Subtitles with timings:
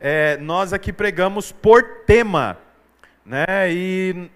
[0.00, 2.58] É, nós aqui pregamos por tema,
[3.24, 3.44] né?
[3.70, 4.30] E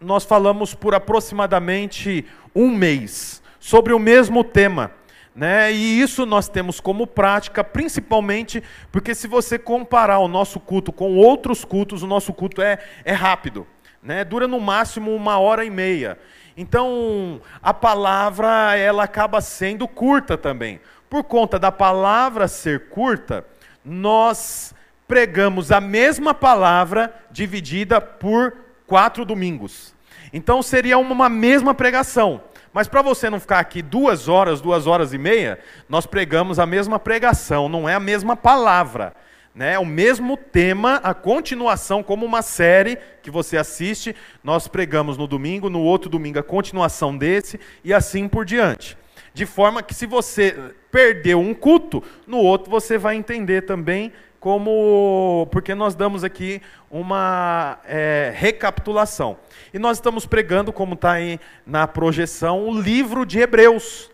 [0.00, 4.90] nós falamos por aproximadamente um mês sobre o mesmo tema.
[5.34, 5.72] Né?
[5.72, 11.16] E isso nós temos como prática, principalmente porque se você comparar o nosso culto com
[11.16, 13.66] outros cultos, o nosso culto é, é rápido,
[14.02, 14.24] né?
[14.24, 16.18] dura no máximo uma hora e meia.
[16.54, 20.80] Então a palavra ela acaba sendo curta também.
[21.08, 23.46] Por conta da palavra ser curta,
[23.82, 24.74] nós
[25.06, 28.54] pregamos a mesma palavra dividida por
[28.86, 29.94] quatro domingos.
[30.32, 32.42] Então seria uma mesma pregação.
[32.72, 36.64] Mas para você não ficar aqui duas horas, duas horas e meia, nós pregamos a
[36.64, 39.14] mesma pregação, não é a mesma palavra.
[39.54, 39.74] Né?
[39.74, 45.26] É o mesmo tema, a continuação, como uma série que você assiste, nós pregamos no
[45.26, 48.96] domingo, no outro domingo a continuação desse, e assim por diante.
[49.34, 55.46] De forma que se você perdeu um culto, no outro você vai entender também como.
[55.52, 56.60] Porque nós damos aqui
[56.90, 59.38] uma é, recapitulação.
[59.72, 64.10] E nós estamos pregando, como está aí na projeção, o livro de Hebreus.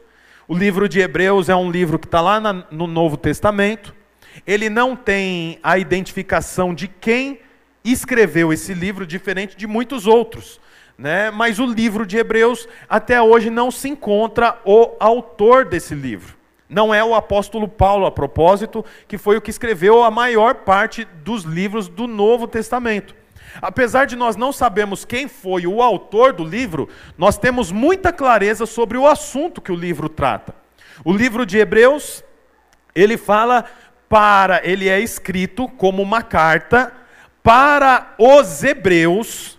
[0.47, 3.95] O livro de Hebreus é um livro que está lá na, no Novo Testamento.
[4.47, 7.41] Ele não tem a identificação de quem
[7.83, 10.61] escreveu esse livro, diferente de muitos outros.
[10.97, 11.31] Né?
[11.31, 16.38] Mas o livro de Hebreus, até hoje, não se encontra o autor desse livro.
[16.69, 21.05] Não é o apóstolo Paulo, a propósito, que foi o que escreveu a maior parte
[21.25, 23.17] dos livros do Novo Testamento.
[23.63, 28.67] Apesar de nós não sabermos quem foi o autor do livro, nós temos muita clareza
[28.67, 30.55] sobre o assunto que o livro trata.
[31.03, 32.23] O livro de Hebreus,
[32.95, 33.65] ele fala
[34.09, 36.93] para, ele é escrito como uma carta
[37.43, 39.59] para os hebreus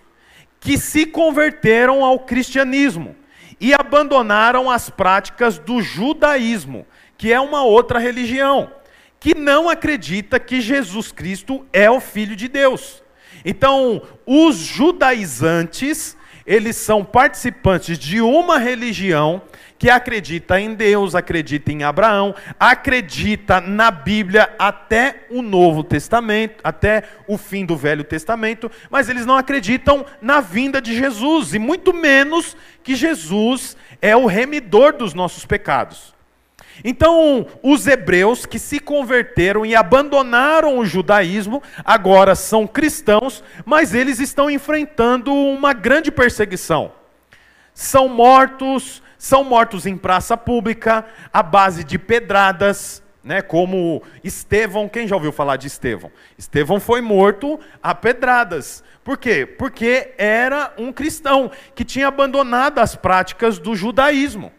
[0.59, 3.15] que se converteram ao cristianismo
[3.59, 6.85] e abandonaram as práticas do judaísmo
[7.19, 8.71] que é uma outra religião,
[9.19, 13.03] que não acredita que Jesus Cristo é o Filho de Deus.
[13.43, 16.15] Então, os judaizantes,
[16.47, 19.41] eles são participantes de uma religião
[19.77, 27.03] que acredita em Deus, acredita em Abraão, acredita na Bíblia até o Novo Testamento, até
[27.27, 31.93] o fim do Velho Testamento, mas eles não acreditam na vinda de Jesus, e muito
[31.93, 36.17] menos que Jesus é o remidor dos nossos pecados.
[36.83, 44.19] Então, os hebreus que se converteram e abandonaram o judaísmo, agora são cristãos, mas eles
[44.19, 46.91] estão enfrentando uma grande perseguição.
[47.73, 55.07] São mortos, são mortos em praça pública, à base de pedradas, né, como Estevão, quem
[55.07, 56.11] já ouviu falar de Estevão?
[56.37, 58.83] Estevão foi morto a pedradas.
[59.03, 59.45] Por quê?
[59.45, 64.51] Porque era um cristão que tinha abandonado as práticas do judaísmo.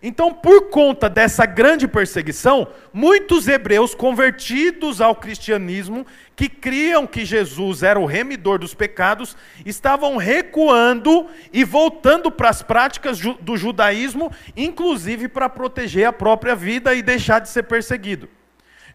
[0.00, 7.82] Então, por conta dessa grande perseguição, muitos hebreus convertidos ao cristianismo, que criam que Jesus
[7.82, 15.26] era o remidor dos pecados, estavam recuando e voltando para as práticas do judaísmo, inclusive
[15.26, 18.28] para proteger a própria vida e deixar de ser perseguido.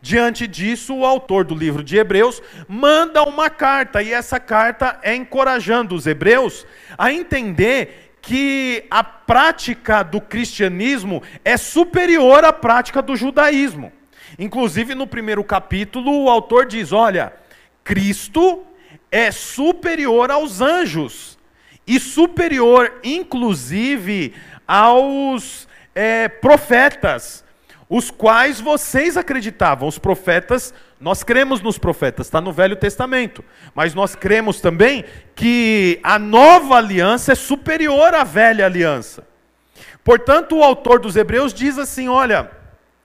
[0.01, 5.13] Diante disso, o autor do livro de Hebreus manda uma carta, e essa carta é
[5.13, 6.65] encorajando os hebreus
[6.97, 13.91] a entender que a prática do cristianismo é superior à prática do judaísmo.
[14.39, 17.33] Inclusive, no primeiro capítulo, o autor diz: olha,
[17.83, 18.63] Cristo
[19.11, 21.37] é superior aos anjos
[21.85, 24.33] e superior, inclusive,
[24.65, 27.43] aos é, profetas
[27.89, 29.87] os quais vocês acreditavam.
[29.87, 33.43] Os profetas, nós cremos nos profetas, está no Velho Testamento.
[33.75, 35.03] Mas nós cremos também
[35.35, 39.27] que a nova aliança é superior à velha aliança.
[40.01, 42.49] Portanto, o autor dos Hebreus diz assim: olha,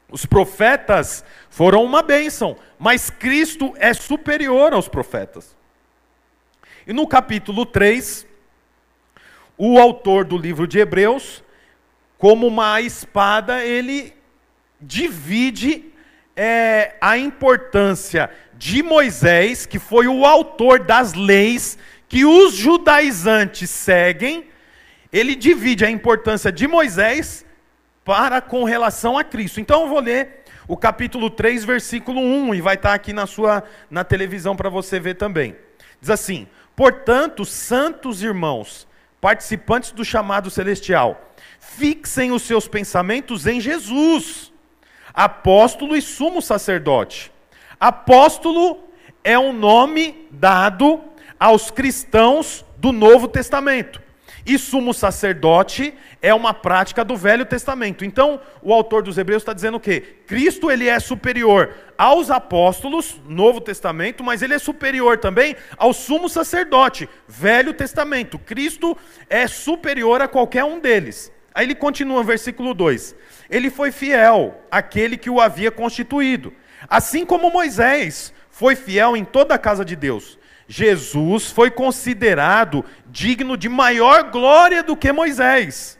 [0.09, 5.57] os profetas foram uma bênção, mas Cristo é superior aos profetas.
[6.87, 8.25] E no capítulo 3,
[9.57, 11.43] o autor do livro de Hebreus,
[12.17, 14.15] como uma espada, ele
[14.81, 15.98] divide
[16.41, 21.77] é, a importância de Moisés, que foi o autor das leis
[22.09, 24.47] que os judaizantes seguem,
[25.13, 27.45] ele divide a importância de Moisés
[28.05, 29.59] para com relação a Cristo.
[29.59, 33.65] Então eu vou ler o capítulo 3, versículo 1, e vai estar aqui na sua
[33.91, 35.57] na televisão para você ver também.
[36.01, 36.47] Diz assim:
[36.77, 38.87] "Portanto, santos irmãos,
[39.21, 44.53] participantes do chamado celestial, fixem os seus pensamentos em Jesus,
[45.13, 47.33] apóstolo e sumo sacerdote.
[47.79, 48.79] Apóstolo
[49.23, 51.01] é um nome dado
[51.39, 54.01] aos cristãos do Novo Testamento.
[54.49, 58.03] e sumo sacerdote é uma prática do Velho Testamento.
[58.03, 60.01] Então, o autor dos Hebreus está dizendo o quê?
[60.27, 66.31] Cristo ele é superior aos apóstolos, Novo Testamento, mas ele é superior também ao sumo
[66.31, 68.39] sacerdote, Velho Testamento.
[68.39, 68.97] Cristo
[69.29, 71.31] é superior a qualquer um deles.
[71.55, 73.15] Aí ele continua, versículo 2:
[73.51, 76.53] Ele foi fiel àquele que o havia constituído,
[76.89, 80.39] assim como Moisés foi fiel em toda a casa de Deus.
[80.67, 85.99] Jesus foi considerado digno de maior glória do que Moisés.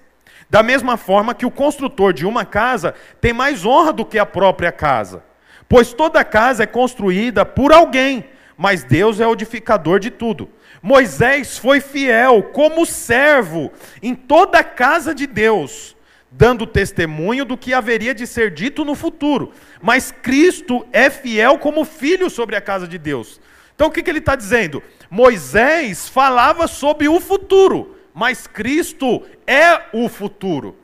[0.51, 4.27] Da mesma forma que o construtor de uma casa tem mais honra do que a
[4.27, 5.23] própria casa.
[5.69, 8.25] Pois toda casa é construída por alguém,
[8.57, 10.51] mas Deus é o edificador de tudo.
[10.83, 13.73] Moisés foi fiel como servo
[14.03, 15.97] em toda a casa de Deus,
[16.31, 19.53] dando testemunho do que haveria de ser dito no futuro.
[19.83, 23.41] Mas Cristo é fiel como filho sobre a casa de Deus.
[23.75, 24.83] Então o que, que ele está dizendo?
[25.11, 30.77] Moisés falava sobre o futuro, mas Cristo é o futuro.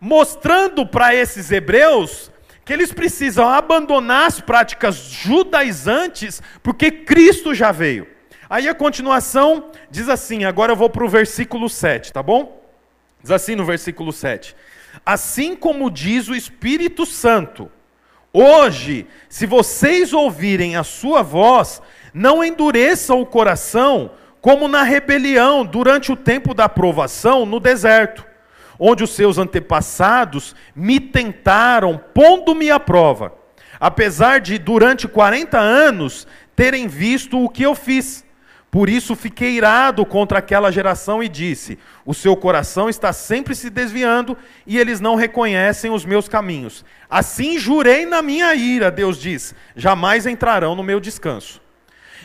[0.00, 2.30] Mostrando para esses hebreus
[2.64, 8.06] que eles precisam abandonar as práticas judaizantes, porque Cristo já veio.
[8.50, 12.60] Aí a continuação diz assim, agora eu vou para o versículo 7, tá bom?
[13.22, 14.56] Diz assim no versículo 7:
[15.06, 17.70] Assim como diz o Espírito Santo,
[18.32, 21.80] hoje, se vocês ouvirem a sua voz,
[22.12, 24.10] não endureçam o coração
[24.40, 28.26] como na rebelião durante o tempo da provação no deserto,
[28.80, 33.32] onde os seus antepassados me tentaram, pondo-me à prova,
[33.78, 36.26] apesar de durante 40 anos
[36.56, 38.28] terem visto o que eu fiz.
[38.70, 41.76] Por isso fiquei irado contra aquela geração e disse:
[42.06, 46.84] O seu coração está sempre se desviando e eles não reconhecem os meus caminhos.
[47.08, 51.60] Assim jurei na minha ira, Deus diz: jamais entrarão no meu descanso.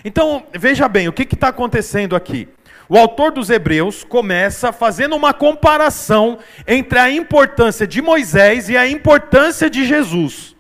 [0.04, 2.48] Então, veja bem, o que está acontecendo aqui?
[2.88, 6.38] O autor dos Hebreus começa fazendo uma comparação
[6.68, 10.56] entre a importância de Moisés e a importância de Jesus.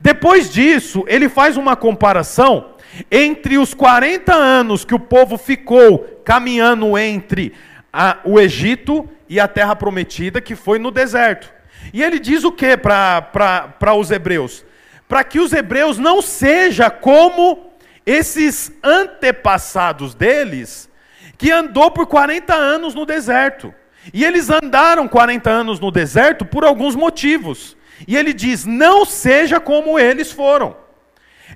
[0.00, 2.74] Depois disso, ele faz uma comparação
[3.10, 7.54] entre os 40 anos que o povo ficou caminhando entre
[7.92, 11.52] a, o Egito e a terra prometida, que foi no deserto.
[11.92, 14.64] E ele diz o que para os hebreus?
[15.06, 17.72] Para que os hebreus não sejam como
[18.04, 20.88] esses antepassados deles,
[21.36, 23.72] que andou por 40 anos no deserto.
[24.12, 27.76] E eles andaram 40 anos no deserto por alguns motivos.
[28.06, 30.76] E ele diz: não seja como eles foram.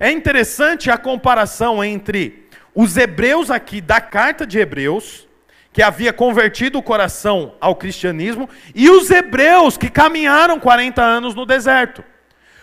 [0.02, 5.28] É interessante a comparação entre os hebreus aqui da carta de Hebreus,
[5.72, 11.46] que havia convertido o coração ao cristianismo, e os hebreus que caminharam 40 anos no
[11.46, 12.02] deserto.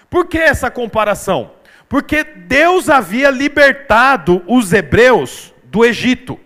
[0.10, 1.52] Por que essa comparação?
[1.88, 6.38] Porque Deus havia libertado os hebreus do Egito.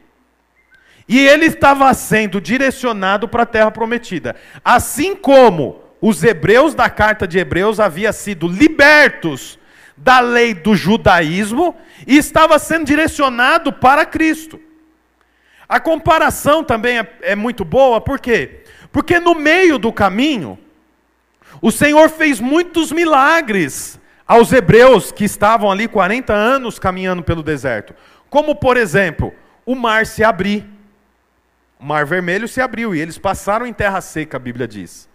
[1.10, 4.36] E ele estava sendo direcionado para a terra prometida.
[4.64, 9.58] Assim como os hebreus da carta de Hebreus haviam sido libertos
[9.96, 11.76] da lei do judaísmo
[12.08, 14.60] e estava sendo direcionado para Cristo.
[15.68, 18.64] A comparação também é, é muito boa, por quê?
[18.92, 20.60] Porque no meio do caminho,
[21.62, 27.94] o Senhor fez muitos milagres aos hebreus que estavam ali 40 anos caminhando pelo deserto.
[28.30, 29.34] Como, por exemplo,
[29.66, 30.66] o mar se abrir.
[31.80, 35.10] O mar vermelho se abriu e eles passaram em terra seca, a Bíblia diz.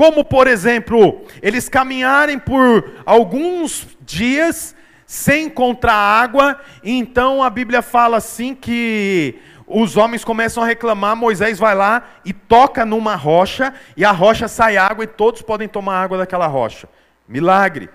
[0.00, 4.74] Como, por exemplo, eles caminharem por alguns dias
[5.04, 11.58] sem encontrar água, então a Bíblia fala assim que os homens começam a reclamar, Moisés
[11.58, 16.02] vai lá e toca numa rocha, e a rocha sai água e todos podem tomar
[16.02, 16.88] água daquela rocha.
[17.28, 17.90] Milagre.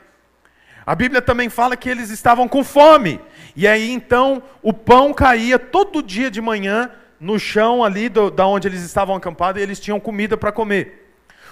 [0.85, 3.19] A Bíblia também fala que eles estavam com fome.
[3.55, 8.45] E aí então o pão caía todo dia de manhã no chão ali do, da
[8.45, 11.04] onde eles estavam acampados e eles tinham comida para comer.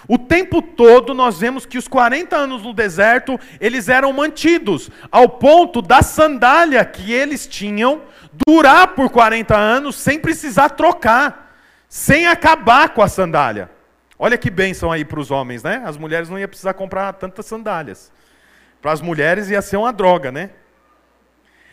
[0.06, 5.28] O tempo todo nós vemos que os 40 anos no deserto, eles eram mantidos, ao
[5.28, 8.02] ponto da sandália que eles tinham
[8.46, 11.56] durar por 40 anos sem precisar trocar,
[11.88, 13.70] sem acabar com a sandália.
[14.18, 15.82] Olha que bênção aí para os homens, né?
[15.84, 18.12] As mulheres não iam precisar comprar tantas sandálias.
[18.80, 20.50] Para as mulheres ia ser uma droga, né?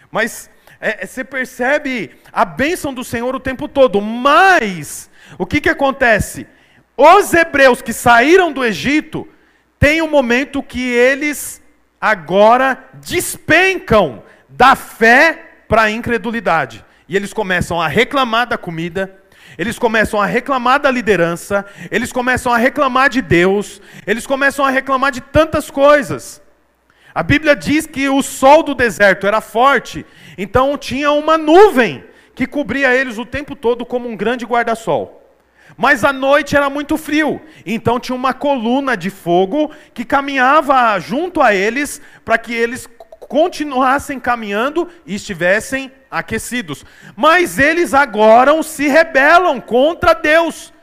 [0.09, 4.01] Mas é, é, você percebe a bênção do Senhor o tempo todo.
[4.01, 6.47] Mas, o que, que acontece?
[6.95, 9.27] Os hebreus que saíram do Egito,
[9.79, 11.61] tem um momento que eles
[11.99, 16.85] agora despencam da fé para a incredulidade.
[17.07, 19.19] E eles começam a reclamar da comida,
[19.57, 24.69] eles começam a reclamar da liderança, eles começam a reclamar de Deus, eles começam a
[24.69, 26.41] reclamar de tantas coisas.
[27.13, 30.05] A Bíblia diz que o sol do deserto era forte,
[30.37, 35.20] então tinha uma nuvem que cobria eles o tempo todo como um grande guarda-sol.
[35.77, 41.41] Mas à noite era muito frio, então tinha uma coluna de fogo que caminhava junto
[41.41, 42.87] a eles para que eles
[43.31, 46.85] continuassem caminhando e estivessem aquecidos.
[47.15, 50.73] Mas eles agora se rebelam contra Deus.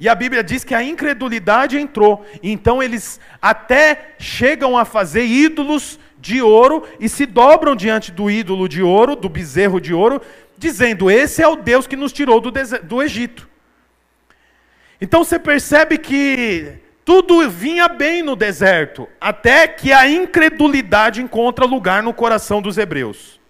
[0.00, 2.24] E a Bíblia diz que a incredulidade entrou.
[2.42, 8.68] Então eles até chegam a fazer ídolos de ouro e se dobram diante do ídolo
[8.68, 10.20] de ouro, do bezerro de ouro,
[10.56, 12.50] dizendo: Esse é o Deus que nos tirou do,
[12.82, 13.51] do Egito.
[15.02, 22.04] Então você percebe que tudo vinha bem no deserto, até que a incredulidade encontra lugar
[22.04, 23.40] no coração dos hebreus.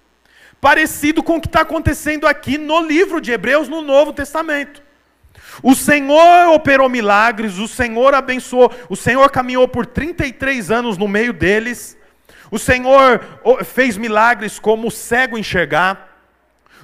[0.63, 4.83] Parecido com o que está acontecendo aqui no livro de Hebreus, no Novo Testamento.
[5.63, 11.35] O Senhor operou milagres, o Senhor abençoou, o Senhor caminhou por 33 anos no meio
[11.35, 11.99] deles,
[12.51, 13.21] o Senhor
[13.63, 16.17] fez milagres como o cego enxergar,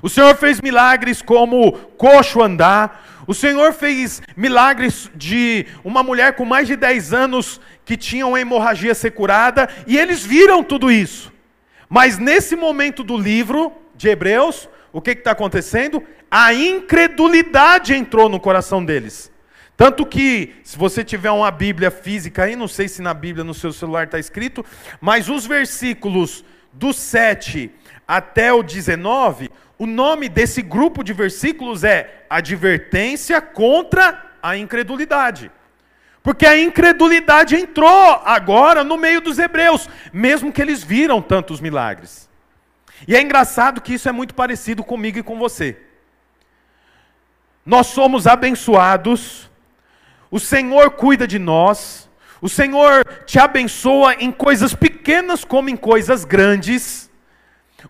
[0.02, 6.46] o Senhor fez milagres como coxo andar, o Senhor fez milagres de uma mulher com
[6.46, 11.30] mais de 10 anos que tinha uma hemorragia ser curada, e eles viram tudo isso.
[11.90, 16.02] Mas nesse momento do livro de Hebreus, o que está acontecendo?
[16.30, 19.30] A incredulidade entrou no coração deles.
[19.76, 23.52] Tanto que, se você tiver uma Bíblia física aí, não sei se na Bíblia no
[23.52, 24.64] seu celular está escrito,
[25.02, 26.42] mas os versículos
[26.72, 27.70] do 7
[28.06, 35.50] até o 19, o nome desse grupo de versículos é Advertência contra a Incredulidade.
[36.22, 42.28] Porque a incredulidade entrou agora no meio dos hebreus, mesmo que eles viram tantos milagres.
[43.06, 45.78] E é engraçado que isso é muito parecido comigo e com você.
[47.64, 49.48] Nós somos abençoados,
[50.30, 52.08] o Senhor cuida de nós,
[52.42, 57.07] o Senhor te abençoa em coisas pequenas como em coisas grandes.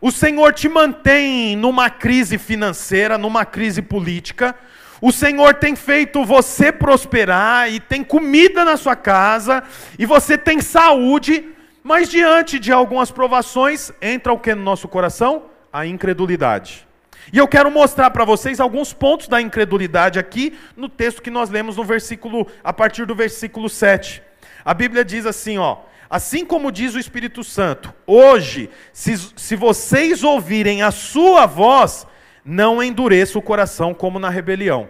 [0.00, 4.54] O Senhor te mantém numa crise financeira, numa crise política.
[5.00, 9.62] O Senhor tem feito você prosperar e tem comida na sua casa
[9.98, 11.48] e você tem saúde,
[11.82, 15.44] mas diante de algumas provações entra o que no nosso coração?
[15.72, 16.86] A incredulidade.
[17.32, 21.48] E eu quero mostrar para vocês alguns pontos da incredulidade aqui no texto que nós
[21.48, 24.22] lemos no versículo a partir do versículo 7.
[24.64, 25.78] A Bíblia diz assim, ó:
[26.10, 32.06] Assim como diz o Espírito Santo, hoje, se, se vocês ouvirem a sua voz,
[32.44, 34.88] não endureça o coração como na rebelião.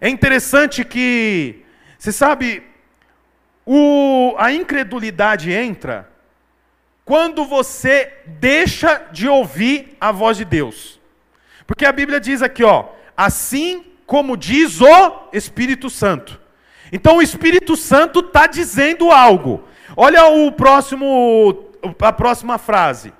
[0.00, 1.62] É interessante que,
[1.98, 2.62] você sabe,
[3.66, 6.08] o, a incredulidade entra
[7.04, 10.98] quando você deixa de ouvir a voz de Deus.
[11.66, 16.40] Porque a Bíblia diz aqui, ó, assim como diz o Espírito Santo.
[16.90, 19.68] Então o Espírito Santo está dizendo algo.
[20.00, 23.12] Olha o próximo, a próxima frase.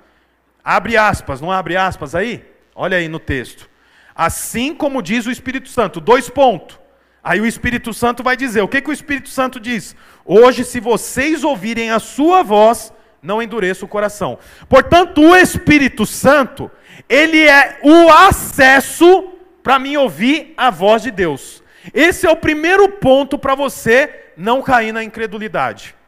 [0.63, 2.41] Abre aspas, não abre aspas aí?
[2.73, 3.69] Olha aí no texto.
[4.15, 6.79] Assim como diz o Espírito Santo, dois pontos.
[7.21, 9.93] Aí o Espírito Santo vai dizer: o que, que o Espírito Santo diz?
[10.23, 14.39] Hoje, se vocês ouvirem a sua voz, não endureça o coração.
[14.69, 16.71] Portanto, o Espírito Santo,
[17.09, 21.61] ele é o acesso para mim ouvir a voz de Deus.
[21.93, 25.98] Esse é o primeiro ponto para você não cair na incredulidade.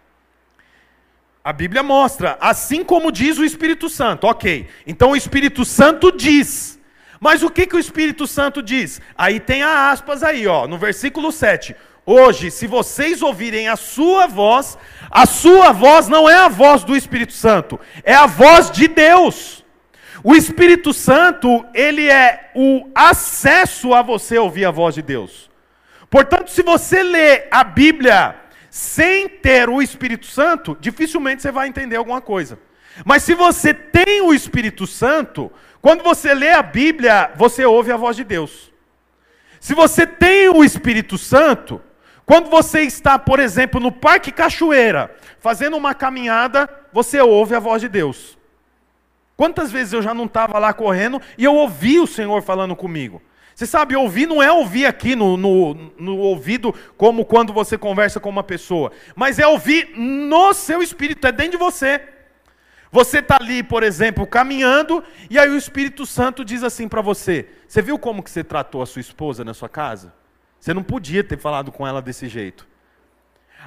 [1.44, 4.28] A Bíblia mostra, assim como diz o Espírito Santo.
[4.28, 6.80] Ok, então o Espírito Santo diz.
[7.20, 9.02] Mas o que, que o Espírito Santo diz?
[9.18, 11.76] Aí tem a aspas aí, ó, no versículo 7.
[12.06, 14.78] Hoje, se vocês ouvirem a sua voz,
[15.10, 19.64] a sua voz não é a voz do Espírito Santo, é a voz de Deus.
[20.24, 25.50] O Espírito Santo, ele é o acesso a você ouvir a voz de Deus.
[26.10, 28.36] Portanto, se você lê a Bíblia
[28.72, 32.58] sem ter o Espírito Santo, dificilmente você vai entender alguma coisa.
[33.04, 35.52] Mas se você tem o Espírito Santo,
[35.82, 38.72] quando você lê a Bíblia, você ouve a voz de Deus.
[39.60, 41.82] Se você tem o Espírito Santo,
[42.26, 47.82] quando você está, por exemplo, no Parque Cachoeira, fazendo uma caminhada, você ouve a voz
[47.82, 48.38] de Deus.
[49.36, 53.22] Quantas vezes eu já não estava lá correndo e eu ouvi o Senhor falando comigo?
[53.56, 58.20] Você sabe, ouvir não é ouvir aqui no, no, no, ouvido, como quando você conversa
[58.20, 62.02] com uma pessoa, mas é ouvir no seu espírito, é dentro de você.
[62.92, 67.48] Você está ali, por exemplo, caminhando, e aí o Espírito Santo diz assim para você:
[67.66, 70.14] Você viu como que você tratou a sua esposa na sua casa?
[70.60, 72.68] Você não podia ter falado com ela desse jeito.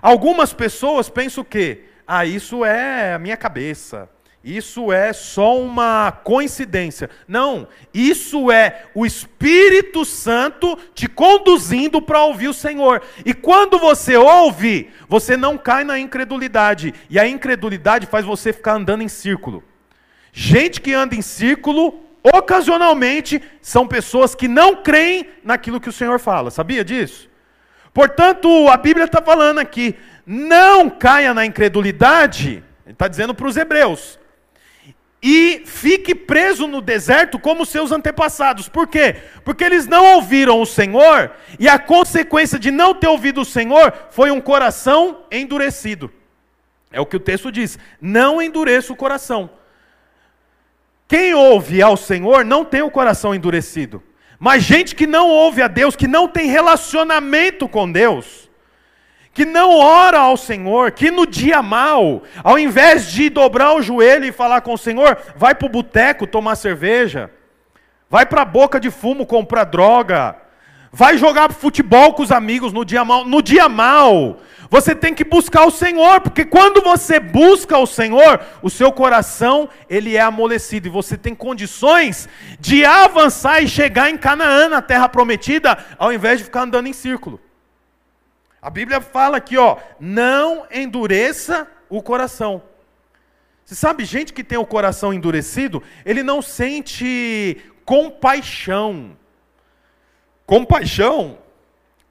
[0.03, 1.85] Algumas pessoas pensam o quê?
[2.07, 4.09] Ah, isso é a minha cabeça.
[4.44, 7.08] Isso é só uma coincidência.
[7.26, 13.00] Não, isso é o Espírito Santo te conduzindo para ouvir o Senhor.
[13.24, 16.92] E quando você ouve, você não cai na incredulidade.
[17.08, 19.64] E a incredulidade faz você ficar andando em círculo.
[20.30, 26.18] Gente que anda em círculo ocasionalmente, são pessoas que não creem naquilo que o Senhor
[26.18, 26.50] fala.
[26.50, 27.28] Sabia disso?
[27.92, 29.94] Portanto, a Bíblia está falando aqui:
[30.26, 34.18] não caia na incredulidade, está dizendo para os hebreus,
[35.26, 38.69] e fique preso no deserto como seus antepassados.
[38.69, 39.16] Por quê?
[39.43, 43.90] Porque eles não ouviram o Senhor, e a consequência de não ter ouvido o Senhor
[44.11, 46.12] foi um coração endurecido.
[46.93, 49.49] É o que o texto diz: não endureça o coração.
[51.09, 54.02] Quem ouve ao Senhor não tem o coração endurecido.
[54.38, 58.43] Mas gente que não ouve a Deus, que não tem relacionamento com Deus,
[59.35, 64.25] que não ora ao Senhor, que no dia mal, ao invés de dobrar o joelho
[64.25, 67.29] e falar com o Senhor, vai para o boteco tomar cerveja,
[68.09, 70.37] vai para a boca de fumo comprar droga,
[70.93, 73.25] vai jogar futebol com os amigos no dia mal.
[73.25, 74.38] No dia mal,
[74.71, 79.69] você tem que buscar o Senhor, porque quando você busca o Senhor, o seu coração
[79.91, 82.29] ele é amolecido e você tem condições
[82.61, 86.93] de avançar e chegar em Canaã, na terra prometida, ao invés de ficar andando em
[86.93, 87.41] círculo.
[88.64, 92.62] A Bíblia fala aqui, ó, não endureça o coração.
[93.62, 99.18] Você sabe, gente que tem o coração endurecido, ele não sente compaixão.
[100.47, 101.37] Compaixão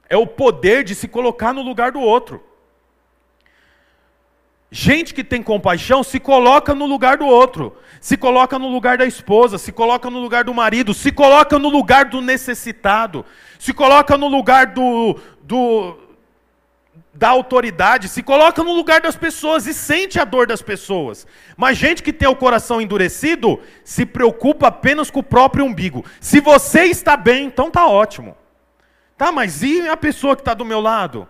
[0.08, 2.40] é o poder de se colocar no lugar do outro.
[4.70, 9.06] Gente que tem compaixão se coloca no lugar do outro, se coloca no lugar da
[9.06, 13.24] esposa, se coloca no lugar do marido, se coloca no lugar do necessitado,
[13.58, 16.03] se coloca no lugar do, do,
[17.14, 21.26] da autoridade, se coloca no lugar das pessoas e sente a dor das pessoas.
[21.56, 26.04] Mas gente que tem o coração endurecido se preocupa apenas com o próprio umbigo.
[26.20, 28.36] Se você está bem, então tá ótimo.
[29.16, 31.28] Tá, mas e a pessoa que está do meu lado?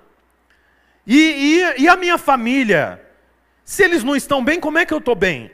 [1.06, 3.00] E, e, e a minha família?
[3.62, 5.50] Se eles não estão bem, como é que eu estou bem?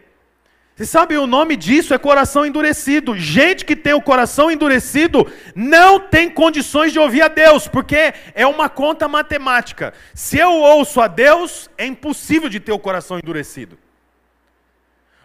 [0.80, 3.14] Você sabe, o nome disso é coração endurecido.
[3.14, 8.46] Gente que tem o coração endurecido não tem condições de ouvir a Deus, porque é
[8.46, 9.92] uma conta matemática.
[10.14, 13.76] Se eu ouço a Deus, é impossível de ter o coração endurecido.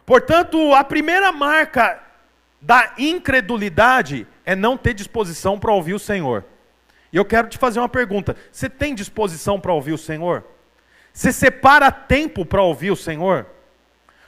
[0.06, 2.04] Portanto, a primeira marca
[2.62, 6.44] da incredulidade é não ter disposição para ouvir o Senhor.
[7.14, 10.44] E eu quero te fazer uma pergunta: você tem disposição para ouvir o Senhor?
[11.14, 13.46] Você separa tempo para ouvir o Senhor?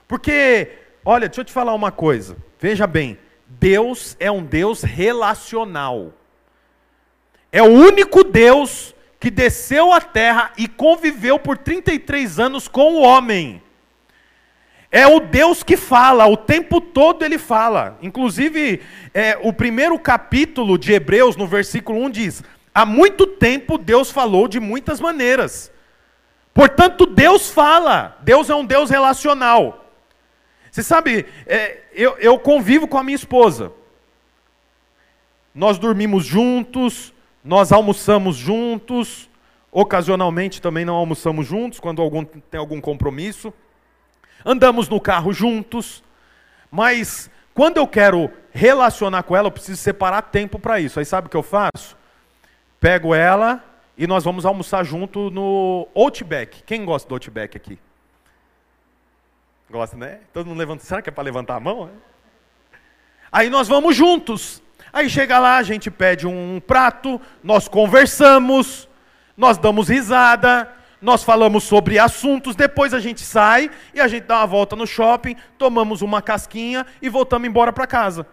[0.08, 2.36] Porque Olha, deixa eu te falar uma coisa.
[2.60, 3.18] Veja bem,
[3.48, 6.12] Deus é um Deus relacional.
[7.50, 13.02] É o único Deus que desceu à terra e conviveu por 33 anos com o
[13.04, 13.64] homem.
[14.92, 17.98] É o Deus que fala, o tempo todo ele fala.
[18.02, 18.82] Inclusive,
[19.14, 22.44] é, o primeiro capítulo de Hebreus, no versículo 1, diz:
[22.76, 25.72] Há muito tempo Deus falou de muitas maneiras.
[26.54, 28.18] Portanto, Deus fala.
[28.24, 29.87] Deus é um Deus relacional.
[30.72, 33.72] Você sabe, é, eu, eu convivo com a minha esposa.
[35.54, 39.30] Nós dormimos juntos, nós almoçamos juntos,
[39.72, 43.54] ocasionalmente também não almoçamos juntos, quando algum, tem algum compromisso.
[44.46, 46.04] Andamos no carro juntos,
[46.70, 51.00] mas quando eu quero relacionar com ela, eu preciso separar tempo para isso.
[51.00, 51.98] Aí sabe o que eu faço?
[52.80, 53.64] Pego ela
[53.98, 56.62] e nós vamos almoçar junto no Outback.
[56.64, 57.80] Quem gosta do Outback aqui?
[59.70, 60.20] Gosta, né?
[60.32, 60.84] Todo mundo levanta.
[60.84, 61.90] Será que é para levantar a mão?
[63.32, 64.62] Aí nós vamos juntos.
[64.94, 68.88] Aí chega lá, a gente pede um prato, nós conversamos,
[69.36, 74.38] nós damos risada, nós falamos sobre assuntos, depois a gente sai e a gente dá
[74.38, 78.26] uma volta no shopping, tomamos uma casquinha e voltamos embora para casa.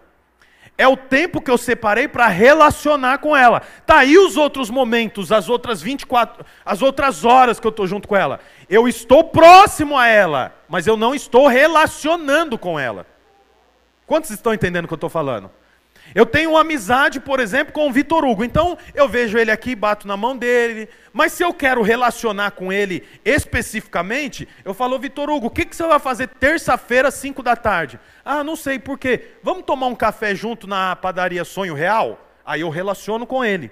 [0.77, 3.61] É o tempo que eu separei para relacionar com ela.
[3.85, 8.07] Tá aí os outros momentos, as outras 24, as outras horas que eu estou junto
[8.07, 8.41] com ela.
[8.69, 13.07] Eu estou próximo a ela, mas eu não estou relacionando com ela.
[14.05, 15.49] Quantos estão entendendo o que eu estou falando?
[16.13, 18.43] Eu tenho uma amizade, por exemplo, com o Vitor Hugo.
[18.43, 20.87] Então, eu vejo ele aqui, bato na mão dele.
[21.11, 25.75] Mas se eu quero relacionar com ele especificamente, eu falo, Vitor Hugo, o que, que
[25.75, 27.99] você vai fazer terça-feira, 5 da tarde?
[28.23, 29.31] Ah, não sei por quê.
[29.41, 32.19] Vamos tomar um café junto na padaria Sonho Real?
[32.45, 33.71] Aí eu relaciono com ele.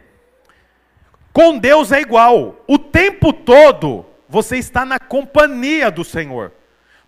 [1.32, 2.64] Com Deus é igual.
[2.68, 6.52] O tempo todo você está na companhia do Senhor.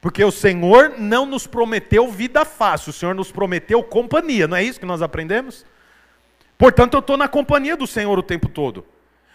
[0.05, 4.61] Porque o Senhor não nos prometeu vida fácil, o Senhor nos prometeu companhia, não é
[4.61, 5.65] isso que nós aprendemos?
[6.59, 8.85] Portanto, eu estou na companhia do Senhor o tempo todo.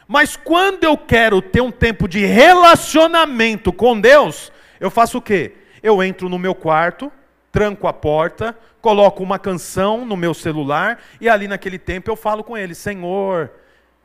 [0.06, 5.54] Mas quando eu quero ter um tempo de relacionamento com Deus, eu faço o quê?
[5.83, 7.11] Eu entro no meu quarto,
[7.50, 12.44] tranco a porta, coloco uma canção no meu celular e ali naquele tempo eu falo
[12.44, 13.50] com Ele: Senhor,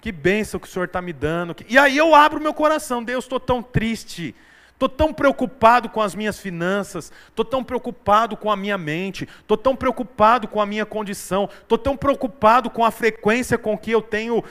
[0.01, 1.56] que bênção que o Senhor está me dando.
[1.69, 4.34] E aí eu abro meu coração, Deus, estou tão triste
[4.75, 9.55] Estou tão preocupado com as minhas finanças, estou tão preocupado com a minha mente, estou
[9.55, 14.01] tão preocupado com a minha condição, estou tão preocupado com a frequência com que eu
[14.01, 14.43] tenho.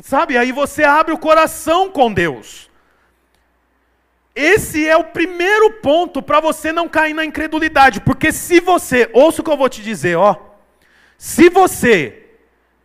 [0.00, 2.70] Sabe, aí você abre o coração com Deus.
[4.34, 9.42] Esse é o primeiro ponto para você não cair na incredulidade, porque se você, ouça
[9.42, 10.34] o que eu vou te dizer, ó,
[11.18, 12.24] se você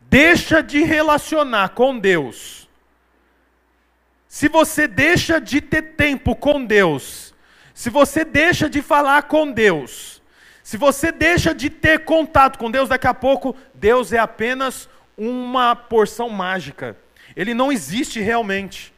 [0.01, 2.62] deixa de relacionar com Deus,
[4.33, 7.35] se você deixa de ter tempo com Deus,
[7.71, 10.23] se você deixa de falar com Deus,
[10.63, 15.75] se você deixa de ter contato com Deus, daqui a pouco Deus é apenas uma
[15.75, 16.97] porção mágica.
[17.35, 18.91] Ele não existe realmente.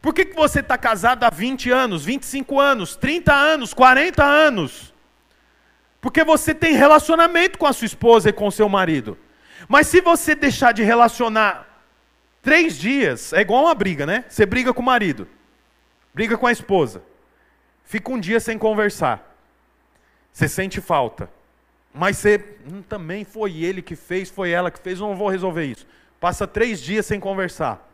[0.00, 4.94] Por que, que você está casado há 20 anos, 25 anos, 30 anos, 40 anos?
[6.00, 9.18] Porque você tem relacionamento com a sua esposa e com o seu marido.
[9.66, 11.67] Mas se você deixar de relacionar
[12.48, 14.24] Três dias é igual uma briga, né?
[14.26, 15.28] Você briga com o marido,
[16.14, 17.02] briga com a esposa,
[17.84, 19.36] fica um dia sem conversar,
[20.32, 21.28] você sente falta,
[21.92, 25.66] mas você hum, também foi ele que fez, foi ela que fez, não vou resolver
[25.66, 25.86] isso.
[26.18, 27.86] Passa três dias sem conversar.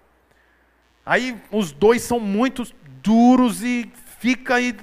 [1.04, 2.62] Aí os dois são muito
[3.02, 3.90] duros e
[4.20, 4.76] fica aí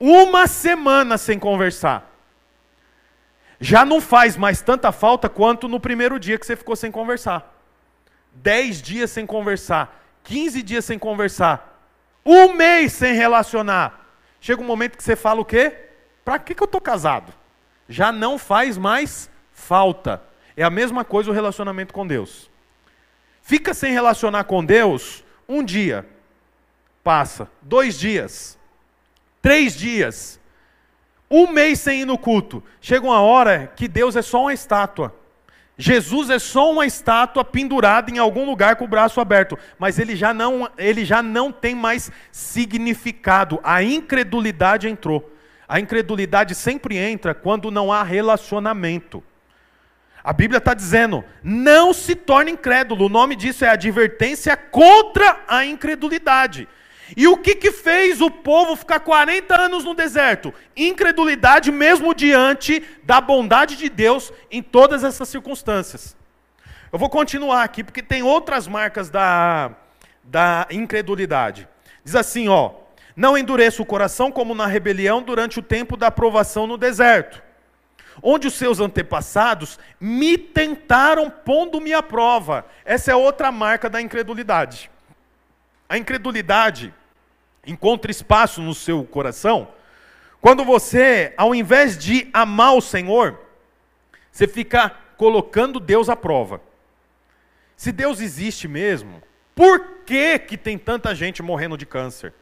[0.00, 2.10] uma semana sem conversar.
[3.60, 7.51] Já não faz mais tanta falta quanto no primeiro dia que você ficou sem conversar.
[8.34, 11.84] 10 dias sem conversar, 15 dias sem conversar,
[12.24, 14.06] um mês sem relacionar.
[14.40, 15.76] Chega um momento que você fala o quê?
[16.24, 17.32] Para que, que eu estou casado?
[17.88, 20.22] Já não faz mais falta.
[20.56, 22.50] É a mesma coisa o relacionamento com Deus.
[23.42, 26.06] Fica sem relacionar com Deus um dia,
[27.02, 28.58] passa, dois dias,
[29.40, 30.40] três dias,
[31.28, 32.62] um mês sem ir no culto.
[32.80, 35.14] Chega uma hora que Deus é só uma estátua.
[35.82, 40.14] Jesus é só uma estátua pendurada em algum lugar com o braço aberto, mas ele
[40.14, 43.58] já não, ele já não tem mais significado.
[43.64, 45.28] A incredulidade entrou.
[45.68, 49.24] A incredulidade sempre entra quando não há relacionamento.
[50.22, 53.06] A Bíblia está dizendo: não se torne incrédulo.
[53.06, 56.68] O nome disso é advertência contra a incredulidade.
[57.16, 60.52] E o que, que fez o povo ficar 40 anos no deserto?
[60.76, 66.16] Incredulidade, mesmo diante da bondade de Deus em todas essas circunstâncias.
[66.92, 69.72] Eu vou continuar aqui, porque tem outras marcas da,
[70.22, 71.68] da incredulidade.
[72.04, 72.72] Diz assim, ó.
[73.14, 77.42] Não endureça o coração como na rebelião durante o tempo da aprovação no deserto,
[78.22, 82.64] onde os seus antepassados me tentaram pondo-me à prova.
[82.86, 84.90] Essa é outra marca da incredulidade.
[85.86, 86.94] A incredulidade
[87.66, 89.68] encontra espaço no seu coração,
[90.40, 93.38] quando você, ao invés de amar o Senhor,
[94.30, 96.60] você fica colocando Deus à prova.
[97.76, 99.22] Se Deus existe mesmo,
[99.54, 102.34] por que, que tem tanta gente morrendo de câncer?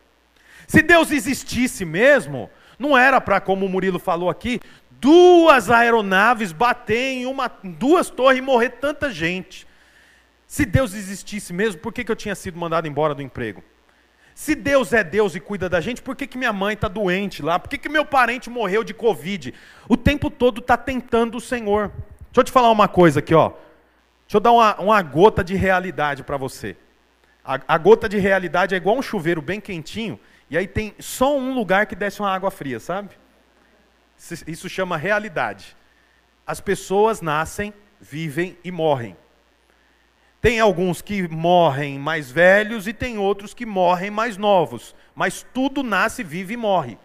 [0.66, 7.12] Se Deus existisse mesmo, não era para, como o Murilo falou aqui, duas aeronaves bater
[7.12, 9.66] em uma, duas torres e morrer tanta gente.
[10.46, 13.62] Se Deus existisse mesmo, por que, que eu tinha sido mandado embora do emprego?
[14.40, 17.42] Se Deus é Deus e cuida da gente, por que, que minha mãe está doente
[17.42, 17.59] lá?
[17.59, 19.53] Por que, que meu parente morreu de Covid?
[19.87, 21.88] O tempo todo está tentando o Senhor.
[21.88, 23.50] Deixa eu te falar uma coisa aqui, ó.
[23.50, 26.74] Deixa eu dar uma, uma gota de realidade para você.
[27.44, 31.37] A, a, gota de realidade é igual um chuveiro bem quentinho, e aí tem só
[31.37, 33.11] um lugar que desce uma água fria, sabe?
[34.46, 35.76] Isso chama realidade.
[36.46, 39.18] As pessoas nascem, vivem e morrem.
[40.40, 44.94] Tem alguns que morrem mais velhos e tem outros que morrem mais novos.
[45.14, 46.98] Mas tudo nasce, vive e morre.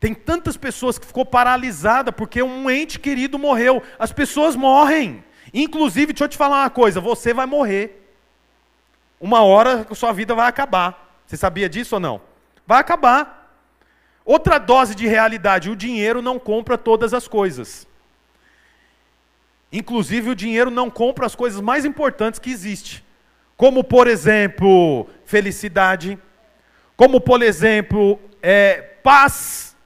[0.00, 3.82] Tem tantas pessoas que ficou paralisada porque um ente querido morreu.
[3.98, 5.24] As pessoas morrem.
[5.52, 8.04] Inclusive, deixa eu te falar uma coisa: você vai morrer.
[9.20, 11.20] Uma hora sua vida vai acabar.
[11.26, 12.20] Você sabia disso ou não?
[12.66, 13.52] Vai acabar.
[14.24, 17.87] Outra dose de realidade: o dinheiro não compra todas as coisas.
[19.70, 23.04] Inclusive, o dinheiro não compra as coisas mais importantes que existe.
[23.56, 26.18] Como, por exemplo, felicidade.
[26.96, 29.76] Como, por exemplo, é, paz.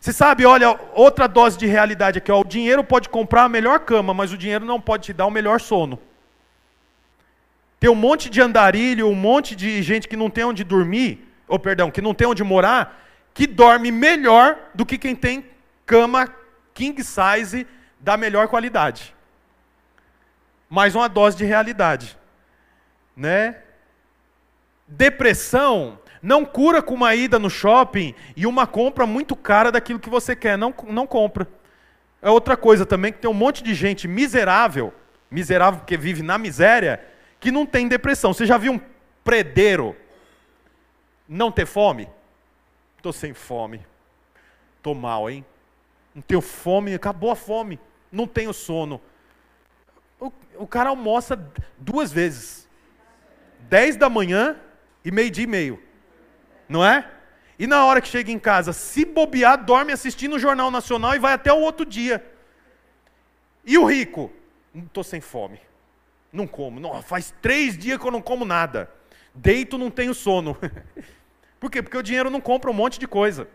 [0.00, 2.30] Você sabe, olha, outra dose de realidade aqui.
[2.30, 5.26] Ó, o dinheiro pode comprar a melhor cama, mas o dinheiro não pode te dar
[5.26, 5.98] o melhor sono.
[7.80, 11.58] Tem um monte de andarilho, um monte de gente que não tem onde dormir, ou
[11.58, 15.44] perdão, que não tem onde morar, que dorme melhor do que quem tem
[15.84, 16.32] cama
[16.72, 17.66] king size
[18.00, 19.15] da melhor qualidade
[20.68, 22.16] mais uma dose de realidade,
[23.16, 23.62] né?
[24.88, 30.10] Depressão não cura com uma ida no shopping e uma compra muito cara daquilo que
[30.10, 31.48] você quer, não, não compra.
[32.20, 34.92] É outra coisa também que tem um monte de gente miserável,
[35.30, 37.04] miserável porque vive na miséria,
[37.38, 38.32] que não tem depressão.
[38.32, 38.80] Você já viu um
[39.22, 39.94] predeiro
[41.28, 42.08] não ter fome?
[42.96, 43.84] Estou sem fome.
[44.78, 45.44] Estou mal, hein?
[46.14, 47.78] Não tenho fome, acabou a fome.
[48.10, 49.00] Não tenho sono.
[50.58, 51.38] O, cara almoça
[51.78, 52.68] duas vezes:
[53.60, 54.56] 10 da manhã
[55.04, 55.82] e meio-dia e meio.
[56.68, 57.10] Não é?
[57.58, 61.18] E na hora que chega em casa, se bobear, dorme assistindo o Jornal Nacional e
[61.18, 62.24] vai até o outro dia.
[63.64, 64.30] E o rico?
[64.74, 65.60] Estou sem fome.
[66.32, 66.78] Não como.
[66.78, 68.90] Não, faz três dias que eu não como nada.
[69.34, 70.56] Deito, não tenho sono.
[71.58, 71.82] Por quê?
[71.82, 73.48] Porque o dinheiro não compra um monte de coisa.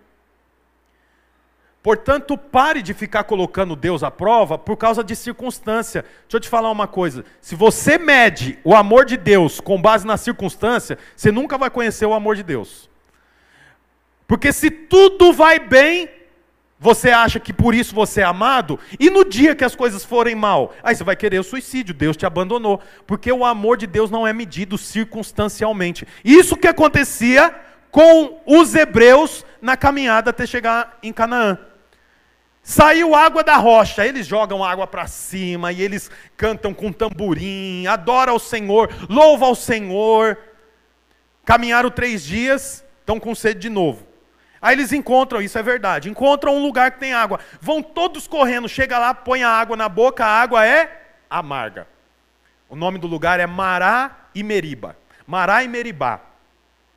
[1.84, 6.04] Portanto, pare de ficar colocando Deus à prova por causa de circunstância.
[6.04, 7.26] Deixa eu te falar uma coisa.
[7.40, 12.06] Se você mede o amor de Deus com base na circunstância, você nunca vai conhecer
[12.06, 12.88] o amor de Deus.
[14.28, 16.08] Porque se tudo vai bem,
[16.80, 20.36] você acha que por isso você é amado, e no dia que as coisas forem
[20.36, 22.80] mal, aí você vai querer o suicídio, Deus te abandonou.
[23.08, 26.08] Porque o amor de Deus não é medido circunstancialmente.
[26.24, 27.54] Isso que acontecia
[27.90, 31.58] com os hebreus na caminhada até chegar em Canaã.
[32.64, 38.32] Saiu água da rocha, eles jogam água para cima e eles cantam com tamborim, adora
[38.34, 40.38] o Senhor, louva ao Senhor.
[41.44, 44.06] Caminharam três dias, estão com sede de novo.
[44.62, 47.40] Aí eles encontram, isso é verdade, encontram um lugar que tem água.
[47.60, 51.88] Vão todos correndo, chega lá, põe a água na boca, a água é amarga.
[52.70, 54.96] O nome do lugar é Mará e Meriba.
[55.26, 56.22] Mará e Meribá.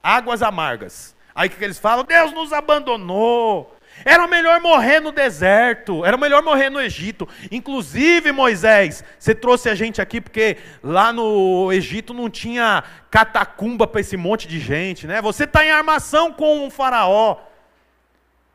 [0.02, 1.16] Águas amargas.
[1.34, 2.04] Aí o que eles falam?
[2.04, 3.74] Deus nos abandonou.
[4.04, 7.28] Era melhor morrer no deserto, era melhor morrer no Egito.
[7.50, 14.00] Inclusive, Moisés, você trouxe a gente aqui porque lá no Egito não tinha catacumba para
[14.00, 15.22] esse monte de gente, né?
[15.22, 17.38] Você está em armação com um faraó.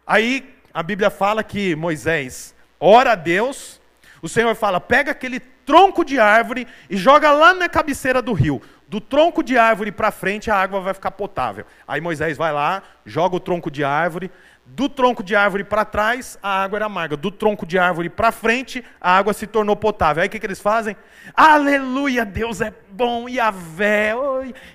[0.05, 3.81] Aí a Bíblia fala que Moisés ora a Deus,
[4.21, 8.61] o Senhor fala: pega aquele tronco de árvore e joga lá na cabeceira do rio.
[8.87, 11.63] Do tronco de árvore para frente a água vai ficar potável.
[11.87, 14.31] Aí Moisés vai lá, joga o tronco de árvore,
[14.75, 17.17] do tronco de árvore para trás, a água era amarga.
[17.17, 20.21] Do tronco de árvore para frente, a água se tornou potável.
[20.21, 20.95] Aí o que, que eles fazem?
[21.33, 24.13] Aleluia, Deus é bom, e a vé,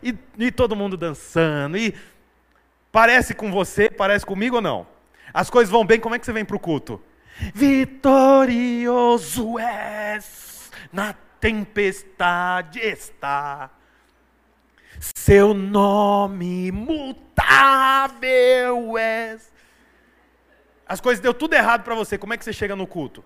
[0.03, 1.79] e, e todo mundo dançando.
[1.79, 1.95] E
[2.91, 4.87] parece com você, parece comigo ou não?
[5.33, 7.01] As coisas vão bem, como é que você vem para o culto?
[7.55, 8.49] Vitorioso
[9.59, 13.71] és, na tempestade está.
[15.01, 17.39] Seu nome mutável
[18.99, 19.54] és
[20.87, 23.25] as coisas deu tudo errado para você, como é que você chega no culto?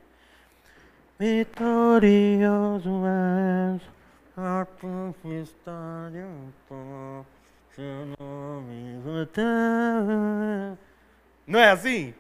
[1.19, 3.83] Vitorioso és
[4.37, 6.19] a tempestade
[11.47, 12.15] Não é assim?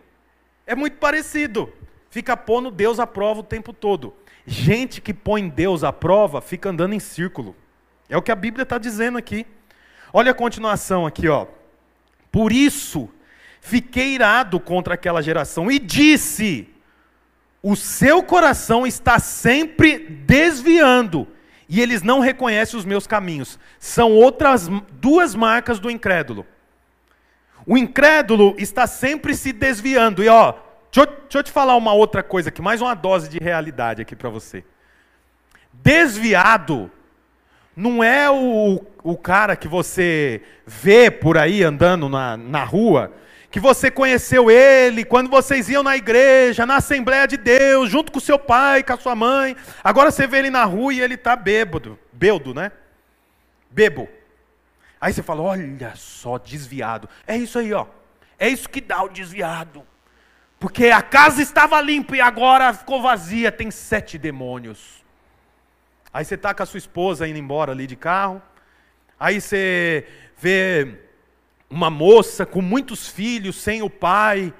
[0.66, 1.72] É muito parecido.
[2.10, 4.14] Fica pondo Deus à prova o tempo todo.
[4.44, 7.54] Gente que põe Deus à prova fica andando em círculo.
[8.08, 9.46] É o que a Bíblia está dizendo aqui.
[10.12, 11.46] Olha a continuação aqui, ó.
[12.32, 13.08] Por isso
[13.60, 16.68] Fiquei irado contra aquela geração e disse:
[17.62, 21.26] O seu coração está sempre desviando
[21.68, 23.58] e eles não reconhecem os meus caminhos.
[23.78, 26.46] São outras duas marcas do incrédulo.
[27.66, 30.24] O incrédulo está sempre se desviando.
[30.24, 30.54] E ó,
[30.90, 34.00] deixa eu, deixa eu te falar uma outra coisa aqui, mais uma dose de realidade
[34.00, 34.64] aqui para você.
[35.70, 36.90] Desviado
[37.76, 43.12] não é o, o cara que você vê por aí andando na, na rua
[43.50, 48.20] que você conheceu ele quando vocês iam na igreja, na Assembleia de Deus, junto com
[48.20, 49.56] seu pai, com a sua mãe.
[49.82, 52.72] Agora você vê ele na rua e ele está bêbado, bêbado, né?
[53.70, 54.08] Bebo.
[55.00, 57.08] Aí você fala, olha só, desviado.
[57.26, 57.86] É isso aí, ó.
[58.38, 59.84] É isso que dá o desviado.
[60.58, 65.04] Porque a casa estava limpa e agora ficou vazia, tem sete demônios.
[66.12, 68.42] Aí você está com a sua esposa indo embora ali de carro.
[69.18, 70.06] Aí você
[70.36, 71.07] vê
[71.70, 74.52] uma moça com muitos filhos, sem o pai.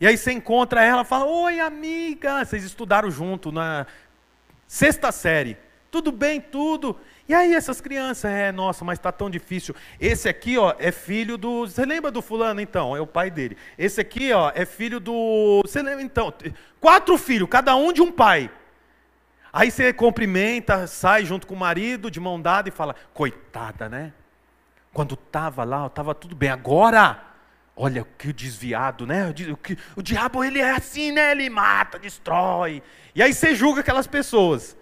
[0.00, 2.44] E aí você encontra ela fala: Oi, amiga.
[2.44, 3.86] Vocês estudaram junto na
[4.66, 5.56] sexta série.
[5.90, 6.98] Tudo bem, tudo.
[7.28, 9.74] E aí essas crianças, é, nossa, mas está tão difícil.
[10.00, 11.66] Esse aqui, ó, é filho do.
[11.66, 12.96] Você lembra do fulano então?
[12.96, 13.56] É o pai dele.
[13.78, 15.62] Esse aqui, ó, é filho do.
[15.64, 16.32] Você lembra então?
[16.80, 18.50] Quatro filhos, cada um de um pai.
[19.52, 24.12] Aí você cumprimenta, sai junto com o marido, de mão dada e fala: coitada, né?
[24.92, 26.50] Quando estava lá, estava tudo bem.
[26.50, 27.22] Agora,
[27.76, 29.32] olha que desviado, né?
[29.96, 31.32] O, o diabo ele é assim, né?
[31.32, 32.82] Ele mata, destrói.
[33.14, 34.76] E aí você julga aquelas pessoas.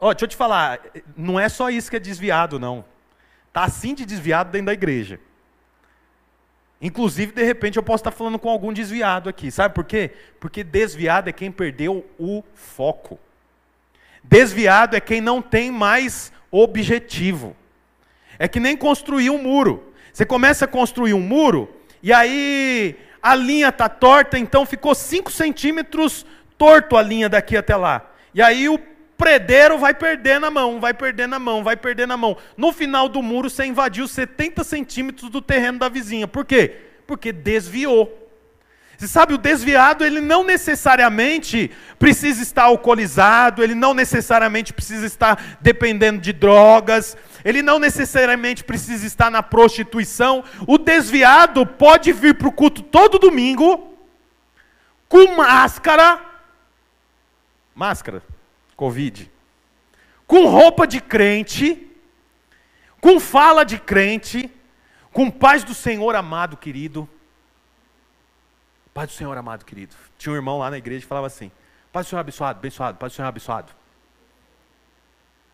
[0.00, 0.80] Ó, deixa eu te falar,
[1.16, 2.84] não é só isso que é desviado, não.
[3.52, 5.20] Tá assim de desviado dentro da igreja.
[6.80, 9.50] Inclusive, de repente, eu posso estar falando com algum desviado aqui.
[9.50, 10.10] Sabe por quê?
[10.40, 13.18] Porque desviado é quem perdeu o foco.
[14.22, 17.56] Desviado é quem não tem mais objetivo.
[18.38, 19.92] É que nem construir um muro.
[20.12, 21.68] Você começa a construir um muro,
[22.02, 26.24] e aí a linha está torta, então ficou 5 centímetros
[26.56, 28.10] torto a linha daqui até lá.
[28.34, 28.78] E aí o
[29.16, 32.36] predeiro vai perder na mão, vai perder na mão, vai perder na mão.
[32.56, 36.28] No final do muro, você invadiu 70 centímetros do terreno da vizinha.
[36.28, 36.76] Por quê?
[37.06, 38.20] Porque desviou.
[38.96, 45.58] Você sabe, o desviado, ele não necessariamente precisa estar alcoolizado, ele não necessariamente precisa estar
[45.60, 50.42] dependendo de drogas, ele não necessariamente precisa estar na prostituição.
[50.66, 53.96] O desviado pode vir para o culto todo domingo,
[55.08, 56.20] com máscara,
[57.74, 58.22] máscara,
[58.74, 59.30] Covid,
[60.26, 61.88] com roupa de crente,
[63.00, 64.50] com fala de crente,
[65.12, 67.08] com paz do Senhor amado, querido
[68.94, 69.96] Pai do Senhor amado, querido.
[70.16, 71.50] Tinha um irmão lá na igreja que falava assim:
[71.92, 73.72] Pai do Senhor abençoado, abençoado, Pai do Senhor abençoado.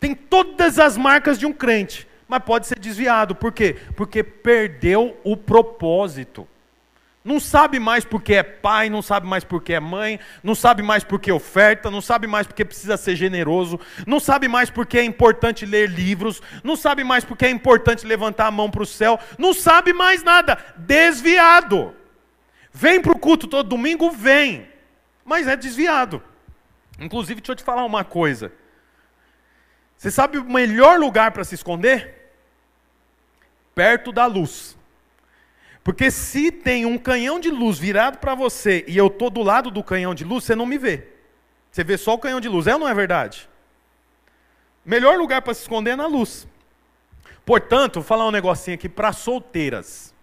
[0.01, 3.35] Tem todas as marcas de um crente, mas pode ser desviado.
[3.35, 3.77] Por quê?
[3.95, 6.49] Porque perdeu o propósito.
[7.23, 11.05] Não sabe mais porque é pai, não sabe mais porque é mãe, não sabe mais
[11.05, 15.67] porque oferta, não sabe mais porque precisa ser generoso, não sabe mais porque é importante
[15.67, 19.53] ler livros, não sabe mais porque é importante levantar a mão para o céu, não
[19.53, 20.57] sabe mais nada.
[20.79, 21.95] Desviado.
[22.73, 24.11] Vem para o culto todo domingo?
[24.11, 24.67] Vem.
[25.23, 26.23] Mas é desviado.
[26.99, 28.51] Inclusive, deixa eu te falar uma coisa.
[30.01, 32.33] Você sabe o melhor lugar para se esconder?
[33.75, 34.75] Perto da luz.
[35.85, 39.71] Porque se tem um canhão de luz virado para você e eu estou do lado
[39.71, 41.07] do canhão de luz, você não me vê.
[41.71, 42.67] Você vê só o canhão de luz.
[42.67, 43.47] É ou não é verdade?
[44.87, 46.49] Melhor lugar para se esconder é na luz.
[47.45, 50.15] Portanto, vou falar um negocinho aqui para solteiras.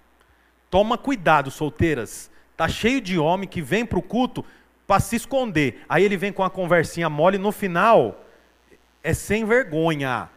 [0.71, 2.31] Toma cuidado, solteiras.
[2.55, 4.43] Tá cheio de homem que vem para o culto
[4.87, 5.85] para se esconder.
[5.87, 8.23] Aí ele vem com uma conversinha mole no final
[9.03, 10.29] é sem vergonha.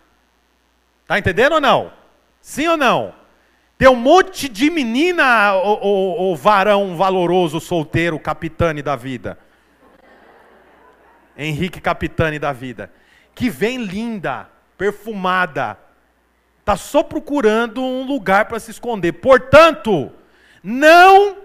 [1.07, 1.93] Tá entendendo ou não?
[2.41, 3.15] Sim ou não?
[3.77, 9.39] Tem um monte de menina, o, o, o varão valoroso, solteiro, capitane da vida.
[11.37, 12.93] Henrique Capitane da vida.
[13.35, 15.79] Que vem linda, perfumada.
[16.65, 19.13] Tá só procurando um lugar para se esconder.
[19.13, 20.13] Portanto,
[20.63, 21.39] não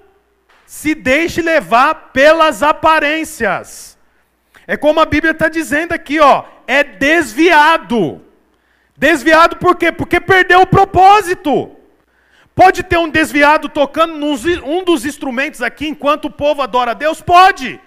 [0.65, 3.97] se deixe levar pelas aparências.
[4.67, 8.21] É como a Bíblia está dizendo aqui, ó, é desviado.
[8.97, 9.91] Desviado por quê?
[9.91, 11.75] Porque perdeu o propósito.
[12.55, 16.93] Pode ter um desviado tocando num, um dos instrumentos aqui enquanto o povo adora a
[16.93, 17.21] Deus?
[17.21, 17.81] Pode.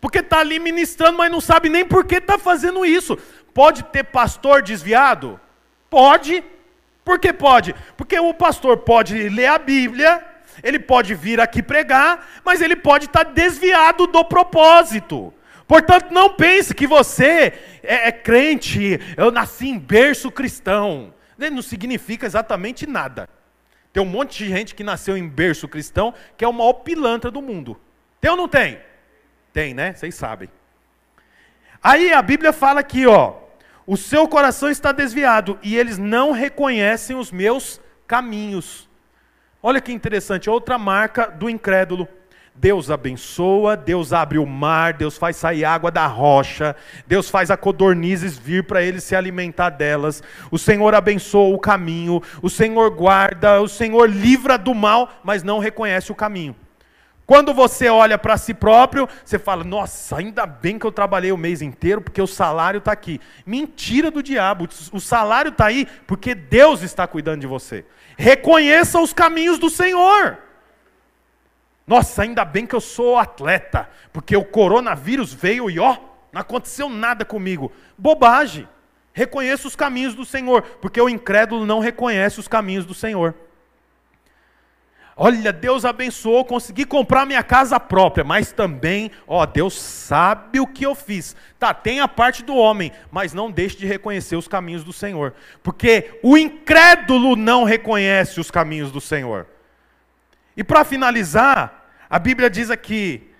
[0.00, 3.18] Porque está ali ministrando, mas não sabe nem por que está fazendo isso.
[3.52, 5.38] Pode ter pastor desviado?
[5.90, 6.42] Pode.
[7.04, 7.74] Por que pode?
[7.96, 10.24] Porque o pastor pode ler a Bíblia,
[10.62, 15.32] ele pode vir aqui pregar, mas ele pode estar desviado do propósito.
[15.66, 17.52] Portanto, não pense que você
[17.82, 21.12] é, é crente, eu nasci em berço cristão.
[21.36, 23.28] Não significa exatamente nada.
[23.92, 27.30] Tem um monte de gente que nasceu em berço cristão, que é o maior pilantra
[27.30, 27.80] do mundo.
[28.20, 28.78] Tem ou não tem?
[29.52, 29.94] Tem, né?
[29.94, 30.48] Vocês sabem.
[31.82, 33.34] Aí a Bíblia fala aqui, ó,
[33.86, 38.88] o seu coração está desviado e eles não reconhecem os meus caminhos.
[39.62, 42.08] Olha que interessante, outra marca do incrédulo.
[42.58, 46.74] Deus abençoa, Deus abre o mar, Deus faz sair água da rocha,
[47.06, 50.22] Deus faz a codornizes vir para ele se alimentar delas.
[50.50, 55.58] O Senhor abençoa o caminho, o Senhor guarda, o Senhor livra do mal, mas não
[55.58, 56.56] reconhece o caminho.
[57.26, 61.36] Quando você olha para si próprio, você fala: Nossa, ainda bem que eu trabalhei o
[61.36, 63.20] mês inteiro, porque o salário está aqui.
[63.44, 67.84] Mentira do diabo, o salário está aí porque Deus está cuidando de você.
[68.16, 70.38] Reconheça os caminhos do Senhor.
[71.86, 75.96] Nossa, ainda bem que eu sou atleta, porque o coronavírus veio e ó,
[76.32, 77.70] não aconteceu nada comigo.
[77.96, 78.68] Bobagem.
[79.12, 83.34] Reconheça os caminhos do Senhor, porque o incrédulo não reconhece os caminhos do Senhor.
[85.16, 90.84] Olha, Deus abençoou, consegui comprar minha casa própria, mas também, ó, Deus sabe o que
[90.84, 91.34] eu fiz.
[91.58, 95.32] Tá, tem a parte do homem, mas não deixe de reconhecer os caminhos do Senhor,
[95.62, 99.46] porque o incrédulo não reconhece os caminhos do Senhor.
[100.56, 103.30] E para finalizar, a Bíblia diz aqui,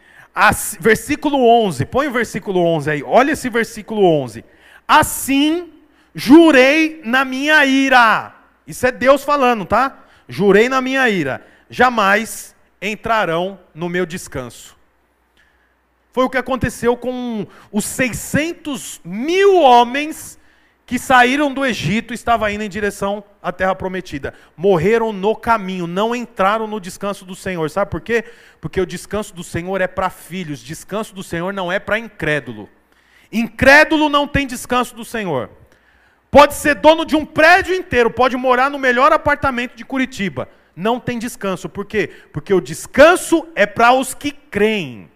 [0.78, 4.44] versículo 11, põe o versículo 11 aí, olha esse versículo 11.
[4.86, 5.72] Assim
[6.14, 8.34] jurei na minha ira.
[8.66, 10.04] Isso é Deus falando, tá?
[10.28, 14.76] Jurei na minha ira jamais entrarão no meu descanso.
[16.12, 20.38] Foi o que aconteceu com os 600 mil homens
[20.86, 24.32] que saíram do Egito estavam indo em direção à terra prometida.
[24.56, 27.68] Morreram no caminho, não entraram no descanso do Senhor.
[27.68, 28.24] Sabe por quê?
[28.60, 32.68] Porque o descanso do Senhor é para filhos, descanso do Senhor não é para incrédulo.
[33.32, 35.50] Incrédulo não tem descanso do Senhor.
[36.30, 41.00] Pode ser dono de um prédio inteiro, pode morar no melhor apartamento de Curitiba não
[41.00, 41.70] tem descanso.
[41.70, 42.10] Por quê?
[42.30, 45.10] Porque o descanso é para os que creem.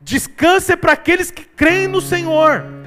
[0.00, 2.81] Descanso é para aqueles que creem no Senhor.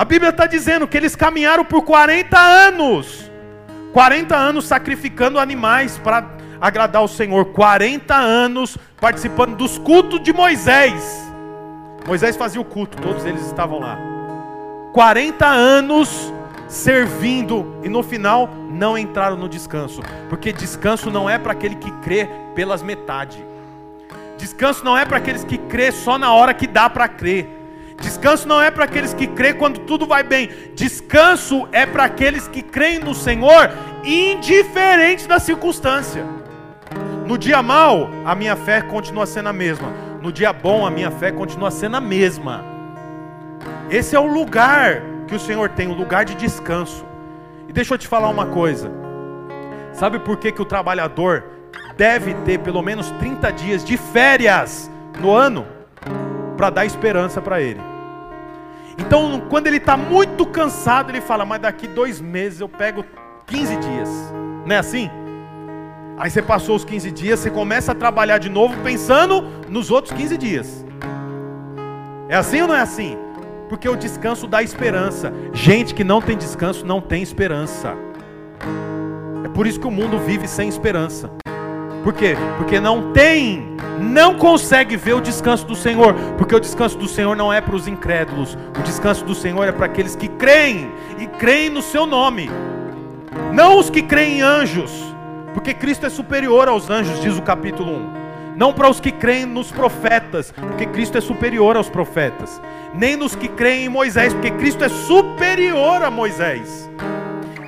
[0.00, 3.30] A Bíblia está dizendo que eles caminharam por 40 anos
[3.92, 6.26] 40 anos sacrificando animais para
[6.58, 7.44] agradar o Senhor.
[7.46, 11.30] 40 anos participando dos cultos de Moisés.
[12.06, 13.98] Moisés fazia o culto, todos eles estavam lá.
[14.94, 16.32] 40 anos
[16.66, 21.90] servindo e no final não entraram no descanso, porque descanso não é para aquele que
[21.98, 23.44] crê pelas metades.
[24.38, 27.59] Descanso não é para aqueles que crê só na hora que dá para crer.
[28.00, 30.50] Descanso não é para aqueles que crê quando tudo vai bem.
[30.74, 33.70] Descanso é para aqueles que creem no Senhor,
[34.02, 36.24] indiferente da circunstância.
[37.26, 39.92] No dia mal, a minha fé continua sendo a mesma.
[40.22, 42.64] No dia bom, a minha fé continua sendo a mesma.
[43.90, 47.04] Esse é o lugar que o Senhor tem, o lugar de descanso.
[47.68, 48.90] E deixa eu te falar uma coisa.
[49.92, 51.44] Sabe por que, que o trabalhador
[51.96, 54.90] deve ter pelo menos 30 dias de férias
[55.20, 55.66] no ano?
[56.56, 57.89] Para dar esperança para ele.
[59.00, 63.02] Então, quando ele está muito cansado, ele fala: Mas daqui dois meses eu pego
[63.46, 64.08] 15 dias.
[64.66, 65.10] Não é assim?
[66.18, 70.12] Aí você passou os 15 dias, você começa a trabalhar de novo pensando nos outros
[70.12, 70.84] 15 dias.
[72.28, 73.16] É assim ou não é assim?
[73.70, 75.32] Porque o descanso dá esperança.
[75.54, 77.96] Gente que não tem descanso não tem esperança.
[79.44, 81.30] É por isso que o mundo vive sem esperança.
[82.02, 82.34] Por quê?
[82.56, 87.36] Porque não tem, não consegue ver o descanso do Senhor, porque o descanso do Senhor
[87.36, 91.26] não é para os incrédulos, o descanso do Senhor é para aqueles que creem e
[91.26, 92.50] creem no seu nome,
[93.52, 94.90] não os que creem em anjos,
[95.52, 98.20] porque Cristo é superior aos anjos, diz o capítulo 1.
[98.56, 102.60] Não para os que creem nos profetas, porque Cristo é superior aos profetas,
[102.92, 106.90] nem nos que creem em Moisés, porque Cristo é superior a Moisés,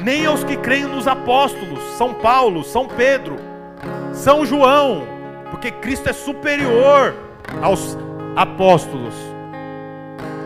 [0.00, 3.51] nem aos que creem nos apóstolos, São Paulo, São Pedro
[4.12, 5.06] são João,
[5.50, 7.14] porque Cristo é superior
[7.60, 7.96] aos
[8.36, 9.14] apóstolos.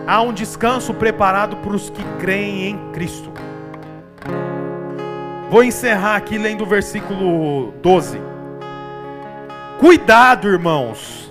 [0.06, 3.30] Há um descanso preparado para os que creem em Cristo.
[5.50, 8.20] Vou encerrar aqui lendo o versículo 12.
[9.78, 11.30] Cuidado, irmãos,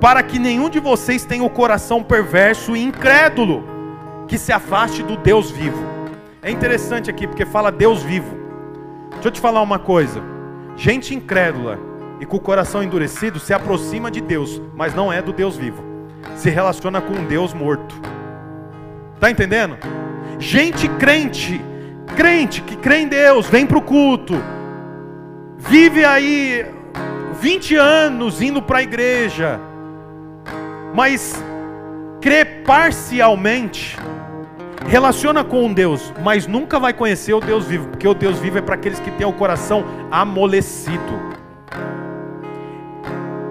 [0.00, 3.64] para que nenhum de vocês tenha o coração perverso e incrédulo,
[4.26, 5.84] que se afaste do Deus vivo.
[6.42, 8.36] É interessante aqui porque fala Deus vivo.
[9.12, 10.39] Deixa eu te falar uma coisa.
[10.80, 11.78] Gente incrédula
[12.20, 15.84] e com o coração endurecido se aproxima de Deus, mas não é do Deus vivo.
[16.36, 17.94] Se relaciona com um Deus morto.
[19.20, 19.76] Tá entendendo?
[20.38, 21.60] Gente crente,
[22.16, 24.42] crente que crê em Deus, vem para o culto,
[25.58, 26.64] vive aí
[27.38, 29.60] 20 anos indo para a igreja,
[30.94, 31.44] mas
[32.22, 33.98] crê parcialmente,
[34.86, 38.58] relaciona com um Deus, mas nunca vai conhecer o Deus vivo, porque o Deus vivo
[38.58, 41.30] é para aqueles que têm o coração amolecido.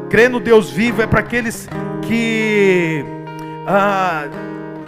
[0.10, 1.70] Crer no Deus vivo é para aqueles
[2.02, 3.06] que
[3.68, 4.28] ah,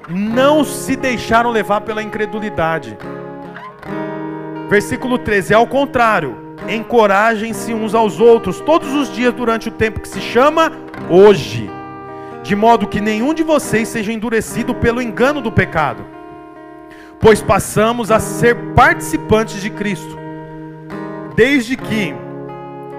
[0.10, 2.98] não se deixaram levar pela incredulidade.
[4.68, 10.08] Versículo 13: ao contrário, encorajem-se uns aos outros todos os dias durante o tempo que
[10.08, 10.72] se chama
[11.08, 11.70] hoje,
[12.42, 16.20] de modo que nenhum de vocês seja endurecido pelo engano do pecado
[17.22, 20.17] pois passamos a ser participantes de Cristo,
[21.36, 22.13] desde que,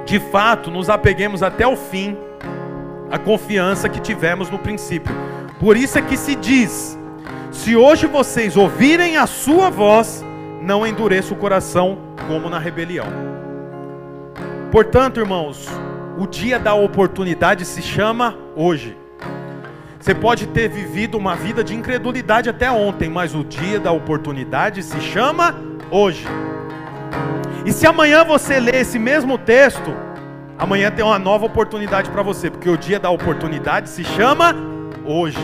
[0.06, 2.16] de fato, nos apeguemos até o fim
[3.10, 5.12] à confiança que tivemos no princípio.
[5.58, 6.96] Por isso é que se diz:
[7.50, 10.24] se hoje vocês ouvirem a sua voz,
[10.62, 11.98] não endureça o coração
[12.28, 13.06] como na rebelião.
[14.70, 15.68] Portanto, irmãos,
[16.16, 19.01] o dia da oportunidade se chama hoje.
[20.03, 24.82] Você pode ter vivido uma vida de incredulidade até ontem, mas o dia da oportunidade
[24.82, 25.55] se chama
[25.92, 26.26] hoje.
[27.64, 29.94] E se amanhã você ler esse mesmo texto,
[30.59, 34.57] amanhã tem uma nova oportunidade para você, porque o dia da oportunidade se chama
[35.05, 35.38] hoje.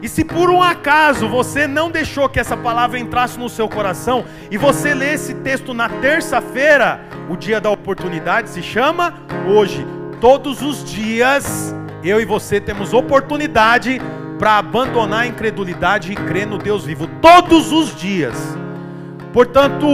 [0.00, 4.24] E se por um acaso você não deixou que essa palavra entrasse no seu coração
[4.50, 9.12] e você lê esse texto na terça-feira, o dia da oportunidade se chama
[9.46, 9.86] hoje.
[10.22, 14.00] Todos os dias eu e você temos oportunidade
[14.38, 18.56] para abandonar a incredulidade e crer no Deus vivo todos os dias.
[19.32, 19.86] Portanto,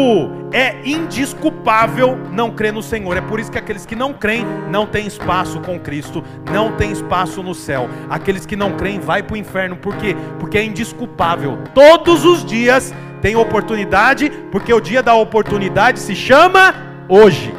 [0.52, 3.16] é indisculpável não crer no Senhor.
[3.16, 6.92] É por isso que aqueles que não creem não têm espaço com Cristo, não têm
[6.92, 7.88] espaço no céu.
[8.09, 9.76] Aqueles que não creem vai para o inferno.
[9.76, 10.14] Por quê?
[10.38, 11.59] Porque é indisculpável.
[11.74, 16.74] Todos os dias tem oportunidade, porque o dia da oportunidade se chama
[17.09, 17.52] hoje.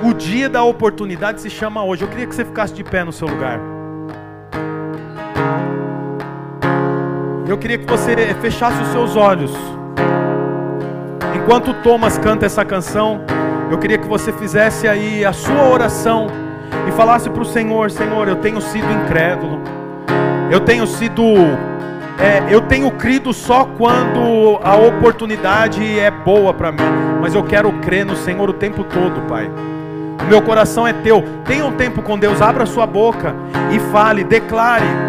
[0.00, 2.02] O dia da oportunidade se chama hoje.
[2.02, 3.58] Eu queria que você ficasse de pé no seu lugar.
[7.48, 9.52] Eu queria que você fechasse os seus olhos.
[11.34, 13.22] enquanto Thomas canta essa canção,
[13.70, 16.26] eu queria que você fizesse aí a sua oração
[16.86, 19.60] e falasse para o Senhor: Senhor, eu tenho sido incrédulo,
[20.50, 21.22] eu tenho sido,
[22.18, 26.84] é, eu tenho crido só quando a oportunidade é boa para mim,
[27.20, 29.50] mas eu quero crer no Senhor o tempo todo, Pai.
[30.28, 31.24] Meu coração é teu.
[31.46, 33.34] Tenha um tempo com Deus, abra sua boca
[33.72, 35.07] e fale, declare.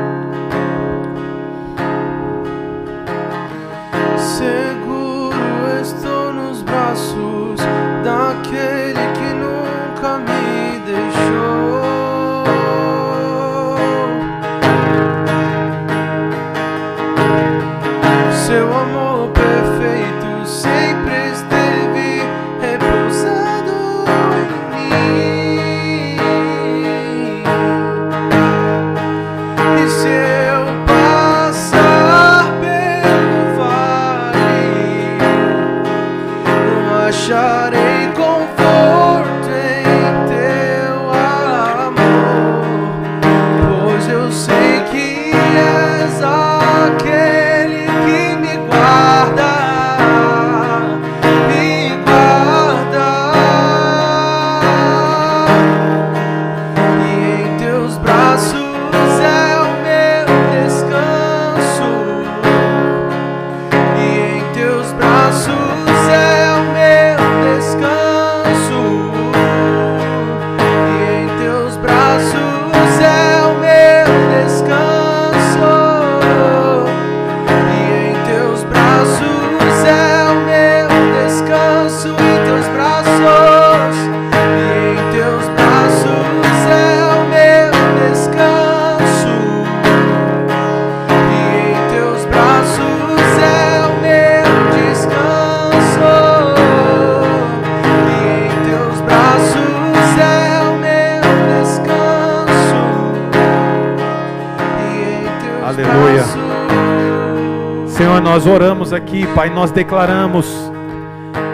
[108.39, 110.47] Nós oramos aqui, Pai, nós declaramos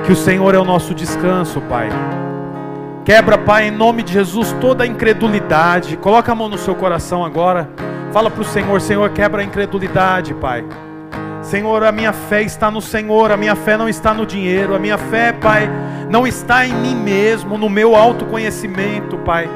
[0.06, 1.90] que o Senhor é o nosso descanso, Pai.
[3.04, 5.98] Quebra, Pai, em nome de Jesus, toda a incredulidade.
[5.98, 7.68] Coloca a mão no seu coração agora.
[8.12, 10.64] Fala para o Senhor, Senhor, quebra a incredulidade, Pai.
[11.42, 14.78] Senhor, a minha fé está no Senhor, a minha fé não está no dinheiro, a
[14.78, 15.68] minha fé, Pai,
[16.08, 19.50] não está em mim mesmo, no meu autoconhecimento, Pai,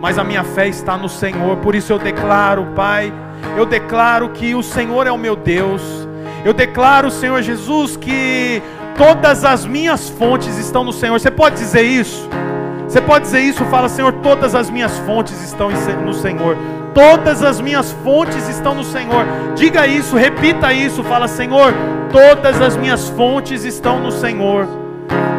[0.00, 1.56] mas a minha fé está no Senhor.
[1.56, 3.12] Por isso eu declaro, Pai,
[3.56, 6.05] eu declaro que o Senhor é o meu Deus.
[6.46, 8.62] Eu declaro, Senhor Jesus, que
[8.96, 11.18] todas as minhas fontes estão no Senhor.
[11.18, 12.28] Você pode dizer isso?
[12.86, 13.64] Você pode dizer isso?
[13.64, 15.70] Fala, Senhor, todas as minhas fontes estão
[16.04, 16.56] no Senhor.
[16.94, 19.26] Todas as minhas fontes estão no Senhor.
[19.56, 21.02] Diga isso, repita isso.
[21.02, 21.74] Fala, Senhor,
[22.12, 24.85] todas as minhas fontes estão no Senhor.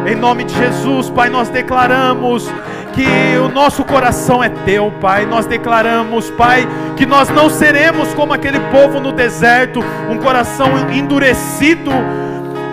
[0.06, 2.50] Em nome de Jesus, Pai, nós declaramos
[2.94, 5.26] que o nosso coração é teu, Pai.
[5.26, 11.90] Nós declaramos, Pai, que nós não seremos como aquele povo no deserto, um coração endurecido.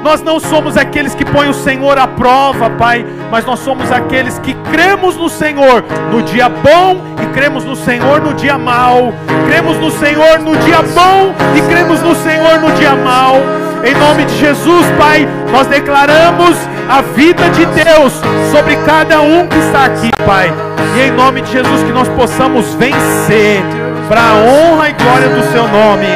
[0.03, 4.37] Nós não somos aqueles que põem o Senhor à prova, Pai, mas nós somos aqueles
[4.39, 9.11] que cremos no Senhor no dia bom e cremos no Senhor no dia mau.
[9.47, 13.37] Cremos no Senhor no dia bom e cremos no Senhor no dia mau.
[13.83, 16.55] Em nome de Jesus, Pai, nós declaramos
[16.89, 18.13] a vida de Deus
[18.51, 20.51] sobre cada um que está aqui, Pai.
[20.95, 23.61] E em nome de Jesus que nós possamos vencer
[24.07, 26.07] para a honra e glória do seu nome.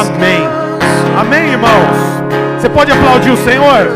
[0.00, 0.48] Amém.
[1.18, 2.14] Amém, irmãos.
[2.58, 3.90] Você pode aplaudir o Senhor?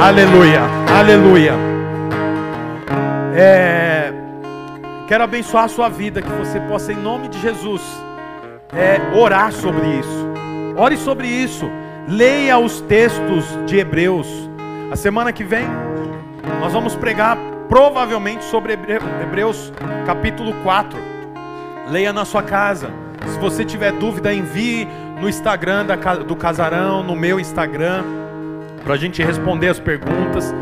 [0.00, 0.62] Aleluia,
[0.98, 1.52] aleluia.
[3.34, 4.12] É,
[5.06, 7.82] quero abençoar a sua vida, que você possa, em nome de Jesus,
[8.74, 10.45] é, orar sobre isso.
[10.76, 11.70] Ore sobre isso.
[12.08, 14.28] Leia os textos de Hebreus.
[14.90, 15.64] A semana que vem,
[16.60, 17.36] nós vamos pregar
[17.68, 19.72] provavelmente sobre Hebre- Hebreus
[20.06, 20.98] capítulo 4.
[21.88, 22.90] Leia na sua casa.
[23.26, 24.86] Se você tiver dúvida, envie
[25.20, 25.86] no Instagram
[26.26, 28.04] do Casarão, no meu Instagram,
[28.84, 30.54] para a gente responder as perguntas.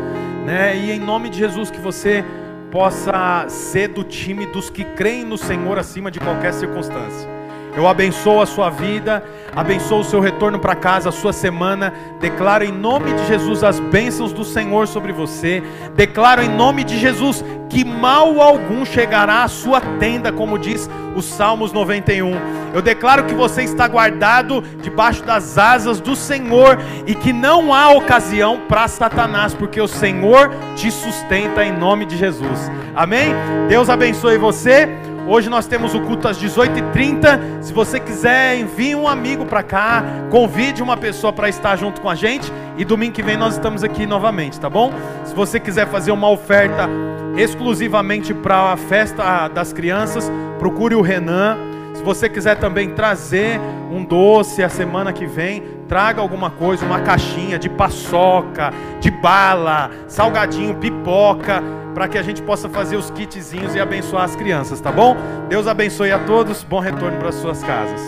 [0.45, 0.75] Né?
[0.77, 2.23] E em nome de Jesus, que você
[2.71, 7.34] possa ser do time dos que creem no Senhor acima de qualquer circunstância.
[7.75, 9.23] Eu abençoo a sua vida,
[9.53, 11.93] abençoo o seu retorno para casa, a sua semana.
[12.21, 15.61] Declaro em nome de Jesus as bênçãos do Senhor sobre você.
[15.93, 21.25] Declaro em nome de Jesus que mal algum chegará à sua tenda, como diz os
[21.25, 22.31] Salmos 91.
[22.73, 27.89] Eu declaro que você está guardado debaixo das asas do Senhor e que não há
[27.91, 32.71] ocasião para Satanás, porque o Senhor te sustenta em nome de Jesus.
[32.95, 33.33] Amém?
[33.67, 34.87] Deus abençoe você.
[35.27, 37.63] Hoje nós temos o culto às 18h30.
[37.63, 42.07] Se você quiser, envie um amigo para cá, convide uma pessoa para estar junto com
[42.07, 42.51] a gente.
[42.77, 44.93] E domingo que vem nós estamos aqui novamente, tá bom?
[45.23, 46.87] Se você quiser fazer uma oferta
[47.35, 51.57] exclusivamente para a festa das crianças, procure o Renan.
[51.95, 53.59] Se você quiser também trazer
[53.91, 59.89] um doce a semana que vem, traga alguma coisa, uma caixinha de paçoca, de bala,
[60.07, 61.63] salgadinho, pipoca
[61.95, 65.15] para que a gente possa fazer os kitzinhos e abençoar as crianças, tá bom?
[65.47, 68.01] Deus abençoe a todos, bom retorno para suas casas.